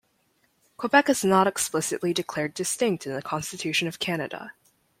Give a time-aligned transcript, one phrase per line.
[0.77, 4.51] Quebec is not explicitly declared distinct in the Constitution of Canada.